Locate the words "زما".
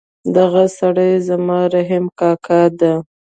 1.27-1.59